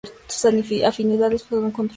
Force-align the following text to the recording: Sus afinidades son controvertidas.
Sus 0.27 0.45
afinidades 0.83 1.43
son 1.43 1.61
controvertidas. 1.69 1.89